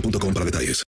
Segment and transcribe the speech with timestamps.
[0.00, 0.82] para detalles.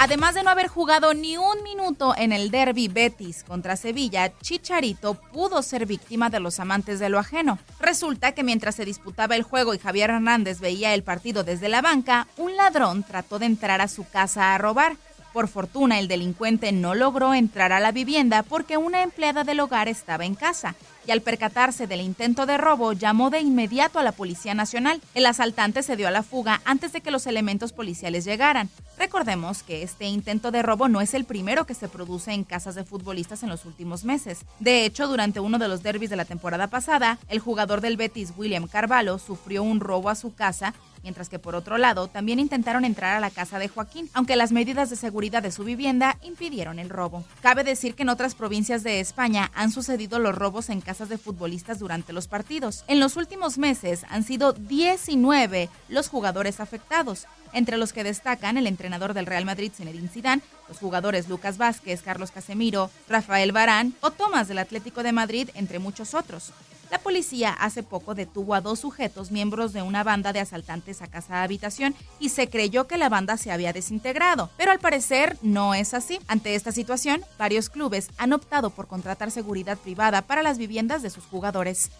[0.00, 5.14] Además de no haber jugado ni un minuto en el derby Betis contra Sevilla, Chicharito
[5.14, 7.58] pudo ser víctima de los amantes de lo ajeno.
[7.80, 11.82] Resulta que mientras se disputaba el juego y Javier Hernández veía el partido desde la
[11.82, 14.96] banca, un ladrón trató de entrar a su casa a robar.
[15.32, 19.88] Por fortuna, el delincuente no logró entrar a la vivienda porque una empleada del hogar
[19.88, 20.74] estaba en casa
[21.08, 25.00] y al percatarse del intento de robo llamó de inmediato a la Policía Nacional.
[25.14, 28.68] El asaltante se dio a la fuga antes de que los elementos policiales llegaran.
[28.98, 32.74] Recordemos que este intento de robo no es el primero que se produce en casas
[32.74, 34.40] de futbolistas en los últimos meses.
[34.60, 38.34] De hecho, durante uno de los derbis de la temporada pasada, el jugador del Betis,
[38.36, 42.84] William Carvalho, sufrió un robo a su casa mientras que por otro lado también intentaron
[42.84, 46.78] entrar a la casa de Joaquín, aunque las medidas de seguridad de su vivienda impidieron
[46.78, 47.24] el robo.
[47.40, 51.18] Cabe decir que en otras provincias de España han sucedido los robos en casas de
[51.18, 52.84] futbolistas durante los partidos.
[52.88, 58.66] En los últimos meses han sido 19 los jugadores afectados, entre los que destacan el
[58.66, 64.10] entrenador del Real Madrid, Zinedine Zidane, los jugadores Lucas Vázquez, Carlos Casemiro, Rafael Barán o
[64.10, 66.52] Tomás del Atlético de Madrid, entre muchos otros.
[66.90, 71.06] La policía hace poco detuvo a dos sujetos miembros de una banda de asaltantes a
[71.06, 75.36] casa de habitación y se creyó que la banda se había desintegrado, pero al parecer
[75.42, 76.18] no es así.
[76.28, 81.10] Ante esta situación, varios clubes han optado por contratar seguridad privada para las viviendas de
[81.10, 81.90] sus jugadores.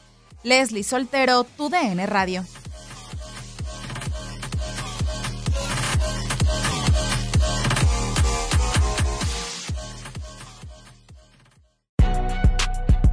[0.43, 2.45] Leslie Soltero, tu DN Radio.